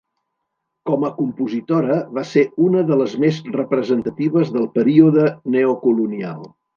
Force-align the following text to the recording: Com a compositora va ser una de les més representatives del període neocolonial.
Com 0.89 1.03
a 1.09 1.11
compositora 1.17 1.97
va 2.17 2.23
ser 2.29 2.43
una 2.67 2.81
de 2.87 2.97
les 3.01 3.13
més 3.25 3.37
representatives 3.57 4.51
del 4.57 4.65
període 4.79 5.27
neocolonial. 5.57 6.43